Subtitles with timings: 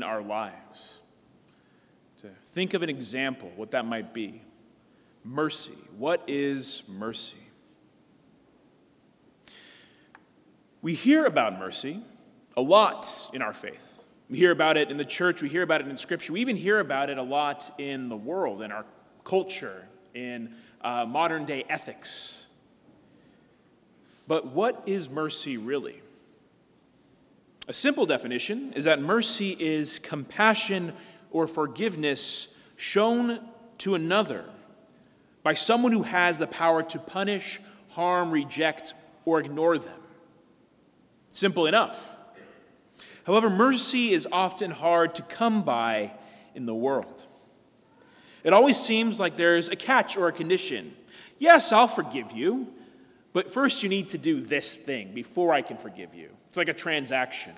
[0.00, 0.98] in our lives.
[2.22, 4.40] To think of an example, what that might be.
[5.24, 5.76] Mercy.
[5.98, 7.36] What is mercy?
[10.80, 12.00] We hear about mercy
[12.56, 14.04] a lot in our faith.
[14.30, 16.56] We hear about it in the church, we hear about it in Scripture, we even
[16.56, 18.86] hear about it a lot in the world, in our
[19.22, 22.46] culture, in uh, modern day ethics.
[24.26, 26.00] But what is mercy really?
[27.70, 30.92] A simple definition is that mercy is compassion
[31.30, 33.38] or forgiveness shown
[33.78, 34.44] to another
[35.44, 38.92] by someone who has the power to punish, harm, reject,
[39.24, 40.00] or ignore them.
[41.28, 42.18] Simple enough.
[43.24, 46.14] However, mercy is often hard to come by
[46.56, 47.24] in the world.
[48.42, 50.92] It always seems like there's a catch or a condition.
[51.38, 52.66] Yes, I'll forgive you,
[53.32, 56.30] but first you need to do this thing before I can forgive you.
[56.48, 57.54] It's like a transaction.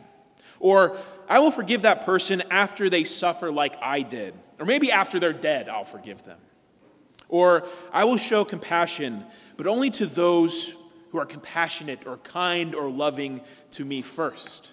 [0.61, 0.97] Or
[1.29, 4.35] I will forgive that person after they suffer like I did.
[4.61, 6.39] Or maybe after they're dead, I'll forgive them.
[7.29, 9.25] Or I will show compassion,
[9.57, 10.77] but only to those
[11.11, 13.41] who are compassionate or kind or loving
[13.73, 14.71] to me first.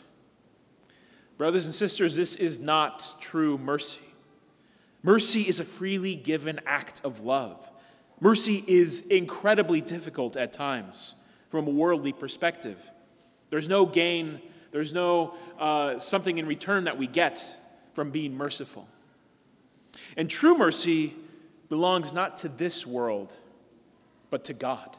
[1.38, 4.02] Brothers and sisters, this is not true mercy.
[5.02, 7.72] Mercy is a freely given act of love.
[8.22, 11.16] Mercy is incredibly difficult at times
[11.48, 12.92] from a worldly perspective.
[13.50, 17.44] There's no gain, there's no uh, something in return that we get
[17.94, 18.88] from being merciful.
[20.18, 21.16] And true mercy
[21.70, 23.36] belongs not to this world,
[24.30, 24.96] but to God.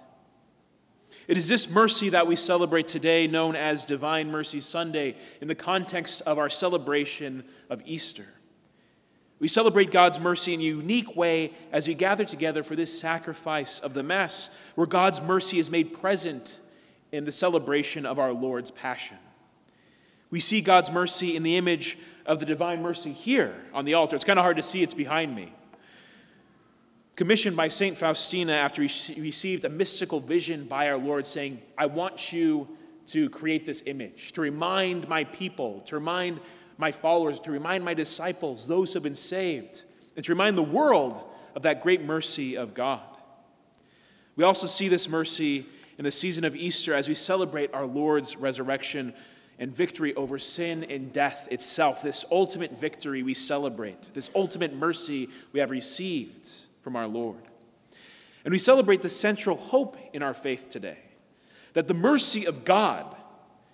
[1.29, 5.55] It is this mercy that we celebrate today, known as Divine Mercy Sunday, in the
[5.55, 8.27] context of our celebration of Easter.
[9.41, 13.81] We celebrate God's mercy in a unique way as we gather together for this sacrifice
[13.81, 16.61] of the Mass, where God's mercy is made present
[17.11, 19.17] in the celebration of our Lord's Passion.
[20.31, 24.15] We see God's mercy in the image of the divine mercy here on the altar.
[24.15, 25.53] It's kind of hard to see, it's behind me
[27.21, 27.99] commissioned by St.
[27.99, 32.67] Faustina after he received a mystical vision by our Lord saying, I want you
[33.09, 36.41] to create this image, to remind my people, to remind
[36.81, 39.85] my followers, to remind my disciples, those who have been saved,
[40.17, 41.23] and to remind the world
[41.55, 43.03] of that great mercy of God.
[44.37, 45.67] We also see this mercy
[45.99, 49.13] in the season of Easter as we celebrate our Lord's resurrection
[49.59, 52.03] and victory over sin and death itself.
[52.03, 56.49] This ultimate victory we celebrate, this ultimate mercy we have received
[56.81, 57.43] from our Lord.
[58.45, 60.99] And we celebrate the central hope in our faith today
[61.75, 63.15] that the mercy of God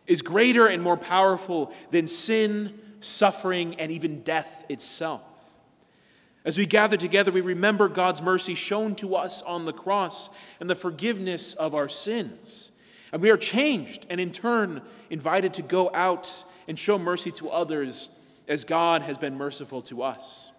[0.06, 5.22] is greater and more powerful than sin, suffering, and even death itself.
[6.44, 10.30] As we gather together, we remember God's mercy shown to us on the cross
[10.60, 12.70] and the forgiveness of our sins.
[13.12, 17.50] And we are changed and in turn invited to go out and show mercy to
[17.50, 18.10] others
[18.46, 20.50] as God has been merciful to us.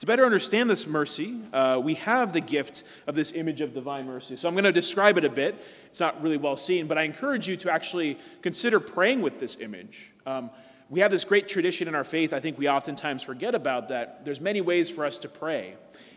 [0.00, 4.06] To better understand this mercy, uh, we have the gift of this image of divine
[4.06, 4.36] mercy.
[4.36, 5.56] So I'm going to describe it a bit.
[5.86, 9.56] It's not really well seen, but I encourage you to actually consider praying with this
[9.60, 10.10] image.
[10.24, 10.50] Um,
[10.90, 14.24] we have this great tradition in our faith, I think we oftentimes forget about that.
[14.24, 15.74] There's many ways for us to pray.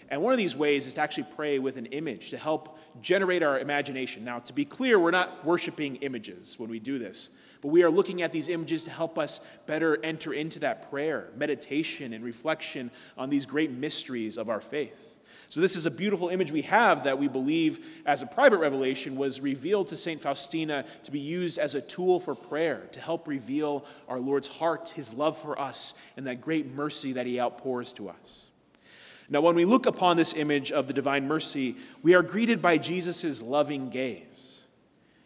[0.10, 3.44] And one of these ways is to actually pray with an image to help generate
[3.44, 4.26] our imagination.
[4.26, 7.30] Now, to be clear, we're not worshiping images when we do this.
[7.62, 11.30] But we are looking at these images to help us better enter into that prayer,
[11.38, 15.11] meditation, and reflection on these great mysteries of our faith.
[15.52, 19.18] So, this is a beautiful image we have that we believe, as a private revelation,
[19.18, 20.22] was revealed to St.
[20.22, 24.94] Faustina to be used as a tool for prayer, to help reveal our Lord's heart,
[24.96, 28.46] his love for us, and that great mercy that he outpours to us.
[29.30, 32.78] Now, when we look upon this image of the divine mercy, we are greeted by
[32.78, 34.64] Jesus' loving gaze.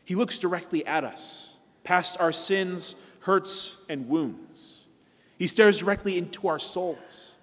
[0.06, 1.53] He looks directly at us
[1.84, 4.80] past our sins, hurts, and wounds.
[5.38, 7.34] He stares directly into our souls.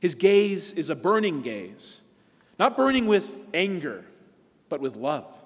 [0.00, 2.00] His gaze is a burning gaze,
[2.58, 4.04] not burning with anger,
[4.68, 5.38] but with love.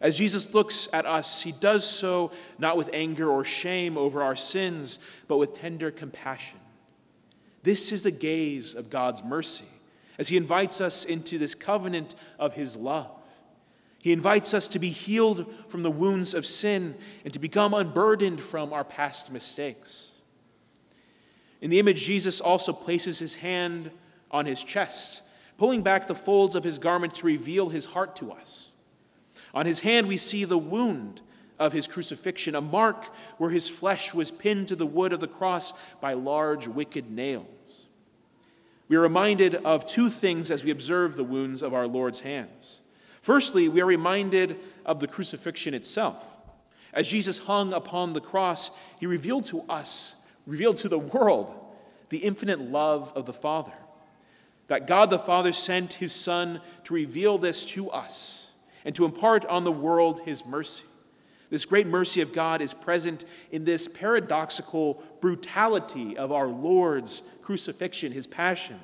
[0.00, 4.36] As Jesus looks at us, he does so not with anger or shame over our
[4.36, 6.58] sins, but with tender compassion.
[7.62, 9.64] This is the gaze of God's mercy
[10.18, 13.10] as he invites us into this covenant of his love.
[13.98, 16.94] He invites us to be healed from the wounds of sin
[17.24, 20.12] and to become unburdened from our past mistakes.
[21.66, 23.90] In the image, Jesus also places his hand
[24.30, 25.22] on his chest,
[25.58, 28.70] pulling back the folds of his garment to reveal his heart to us.
[29.52, 31.22] On his hand, we see the wound
[31.58, 33.06] of his crucifixion, a mark
[33.38, 37.86] where his flesh was pinned to the wood of the cross by large, wicked nails.
[38.86, 42.78] We are reminded of two things as we observe the wounds of our Lord's hands.
[43.20, 46.38] Firstly, we are reminded of the crucifixion itself.
[46.92, 48.70] As Jesus hung upon the cross,
[49.00, 50.14] he revealed to us
[50.46, 51.54] revealed to the world
[52.08, 53.72] the infinite love of the Father.
[54.68, 58.50] That God the Father sent his Son to reveal this to us
[58.84, 60.84] and to impart on the world his mercy.
[61.50, 68.10] This great mercy of God is present in this paradoxical brutality of our Lord's crucifixion,
[68.10, 68.80] his passion,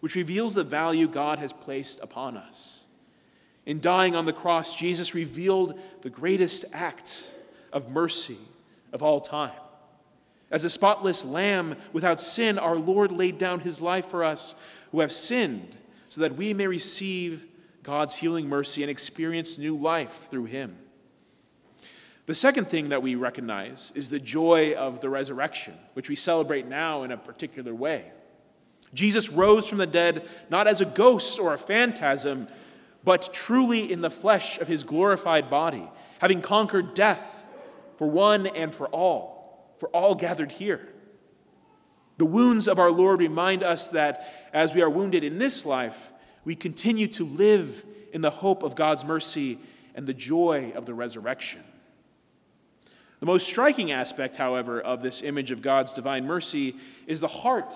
[0.00, 2.84] which reveals the value God has placed upon us.
[3.64, 7.24] In dying on the cross, Jesus revealed the greatest act
[7.72, 8.38] of mercy
[8.92, 9.52] of all time.
[10.52, 14.54] As a spotless lamb without sin, our Lord laid down his life for us
[14.90, 15.76] who have sinned,
[16.08, 17.46] so that we may receive
[17.82, 20.76] God's healing mercy and experience new life through him.
[22.26, 26.68] The second thing that we recognize is the joy of the resurrection, which we celebrate
[26.68, 28.12] now in a particular way.
[28.94, 32.46] Jesus rose from the dead not as a ghost or a phantasm,
[33.04, 35.88] but truly in the flesh of his glorified body,
[36.20, 37.48] having conquered death
[37.96, 39.31] for one and for all,
[39.82, 40.88] for all gathered here.
[42.16, 46.12] The wounds of our Lord remind us that as we are wounded in this life,
[46.44, 49.58] we continue to live in the hope of God's mercy
[49.96, 51.64] and the joy of the resurrection.
[53.18, 56.76] The most striking aspect, however, of this image of God's divine mercy
[57.08, 57.74] is the heart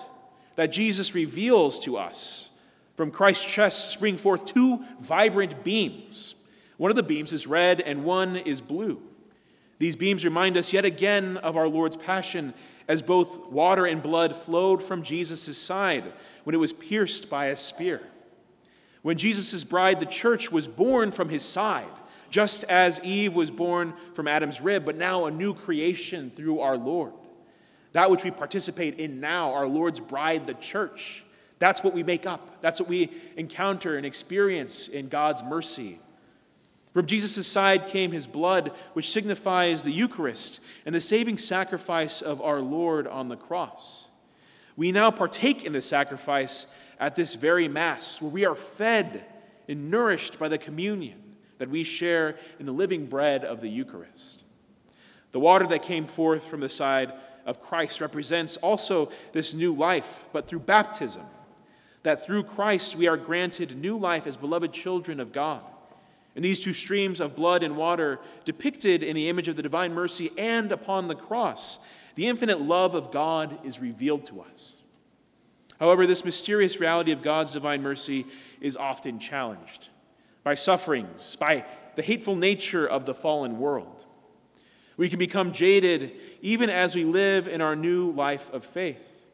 [0.55, 2.51] that Jesus reveals to us.
[2.95, 6.35] From Christ's chest spring forth two vibrant beams.
[6.77, 9.01] One of the beams is red and one is blue.
[9.79, 12.53] These beams remind us yet again of our Lord's passion
[12.87, 16.05] as both water and blood flowed from Jesus' side
[16.43, 18.01] when it was pierced by a spear.
[19.01, 21.85] When Jesus' bride, the church, was born from his side,
[22.29, 26.77] just as Eve was born from Adam's rib, but now a new creation through our
[26.77, 27.13] Lord.
[27.93, 31.23] That which we participate in now, our Lord's bride, the church,
[31.59, 32.61] that's what we make up.
[32.61, 35.99] That's what we encounter and experience in God's mercy.
[36.91, 42.41] From Jesus' side came his blood, which signifies the Eucharist and the saving sacrifice of
[42.41, 44.07] our Lord on the cross.
[44.75, 49.25] We now partake in the sacrifice at this very Mass, where we are fed
[49.67, 51.21] and nourished by the communion
[51.57, 54.43] that we share in the living bread of the Eucharist.
[55.31, 57.13] The water that came forth from the side
[57.45, 61.23] of Christ represents also this new life, but through baptism,
[62.03, 65.63] that through Christ we are granted new life as beloved children of God.
[66.37, 69.95] And these two streams of blood and water, depicted in the image of the divine
[69.95, 71.79] mercy and upon the cross,
[72.13, 74.75] the infinite love of God is revealed to us.
[75.79, 78.27] However, this mysterious reality of God's divine mercy
[78.61, 79.89] is often challenged
[80.43, 84.05] by sufferings, by the hateful nature of the fallen world.
[84.95, 86.11] We can become jaded
[86.43, 89.25] even as we live in our new life of faith.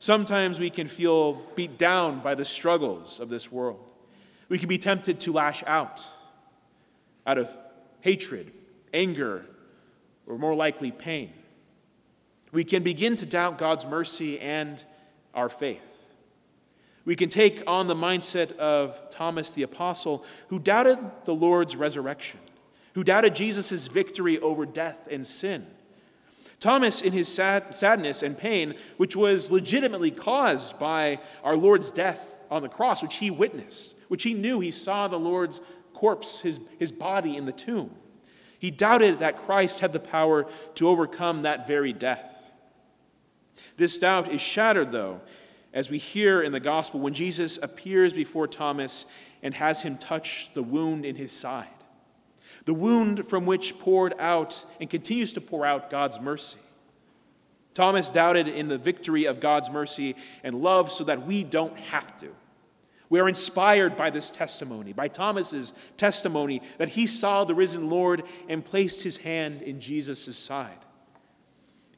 [0.00, 3.92] Sometimes we can feel beat down by the struggles of this world.
[4.48, 6.04] We can be tempted to lash out
[7.26, 7.50] out of
[8.00, 8.52] hatred,
[8.92, 9.46] anger,
[10.26, 11.32] or more likely pain.
[12.52, 14.84] We can begin to doubt God's mercy and
[15.34, 15.80] our faith.
[17.04, 22.38] We can take on the mindset of Thomas the Apostle, who doubted the Lord's resurrection,
[22.94, 25.66] who doubted Jesus' victory over death and sin.
[26.60, 32.36] Thomas, in his sad, sadness and pain, which was legitimately caused by our Lord's death
[32.52, 35.60] on the cross, which he witnessed, which he knew he saw the Lord's
[36.02, 37.88] corpse, his, his body in the tomb.
[38.58, 42.50] He doubted that Christ had the power to overcome that very death.
[43.76, 45.20] This doubt is shattered, though,
[45.72, 49.06] as we hear in the gospel when Jesus appears before Thomas
[49.44, 51.68] and has him touch the wound in his side,
[52.64, 56.58] the wound from which poured out and continues to pour out God's mercy.
[57.74, 62.16] Thomas doubted in the victory of God's mercy and love so that we don't have
[62.16, 62.34] to.
[63.12, 68.22] We are inspired by this testimony, by Thomas's testimony that he saw the risen Lord
[68.48, 70.78] and placed his hand in Jesus' side.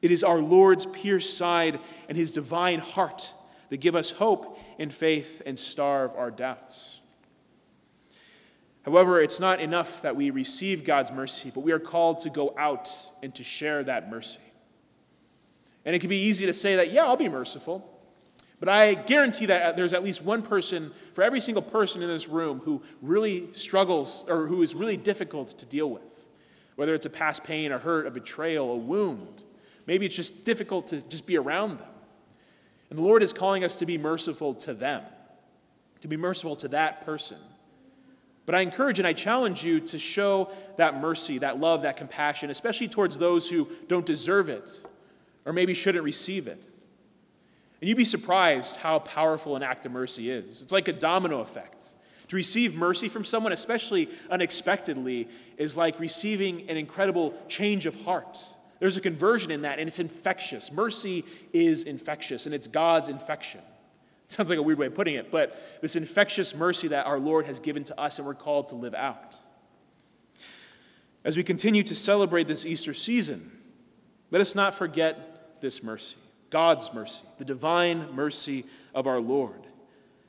[0.02, 1.78] It is our Lord's pierced side
[2.08, 3.32] and his divine heart
[3.68, 6.98] that give us hope and faith and starve our doubts.
[8.82, 12.52] However, it's not enough that we receive God's mercy, but we are called to go
[12.58, 12.90] out
[13.22, 14.40] and to share that mercy.
[15.84, 17.93] And it can be easy to say that, yeah, I'll be merciful.
[18.64, 22.08] But I guarantee that uh, there's at least one person for every single person in
[22.08, 26.24] this room who really struggles or who is really difficult to deal with.
[26.74, 29.44] Whether it's a past pain, a hurt, a betrayal, a wound.
[29.86, 31.90] Maybe it's just difficult to just be around them.
[32.88, 35.02] And the Lord is calling us to be merciful to them,
[36.00, 37.36] to be merciful to that person.
[38.46, 42.48] But I encourage and I challenge you to show that mercy, that love, that compassion,
[42.48, 44.80] especially towards those who don't deserve it
[45.44, 46.64] or maybe shouldn't receive it.
[47.80, 50.62] And you'd be surprised how powerful an act of mercy is.
[50.62, 51.82] It's like a domino effect.
[52.28, 55.28] To receive mercy from someone, especially unexpectedly,
[55.58, 58.38] is like receiving an incredible change of heart
[58.84, 60.70] There's a conversion in that, and it's infectious.
[60.70, 63.60] Mercy is infectious, and it's God's infection.
[64.28, 67.46] Sounds like a weird way of putting it, but this infectious mercy that our Lord
[67.46, 69.38] has given to us and we're called to live out.
[71.24, 73.52] As we continue to celebrate this Easter season,
[74.30, 76.16] let us not forget this mercy,
[76.54, 79.66] God's mercy, the divine mercy of our Lord.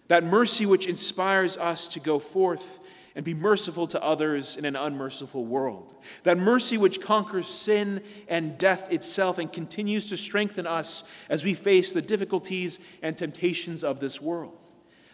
[0.07, 2.79] That mercy which inspires us to go forth
[3.15, 5.93] and be merciful to others in an unmerciful world.
[6.23, 11.53] That mercy which conquers sin and death itself and continues to strengthen us as we
[11.53, 14.57] face the difficulties and temptations of this world.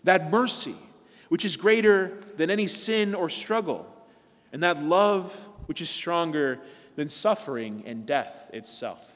[0.05, 0.75] That mercy
[1.27, 3.85] which is greater than any sin or struggle.
[4.53, 6.61] And that love which is stronger
[6.95, 9.10] than suffering and death itself.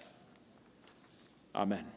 [1.55, 1.94] Amen.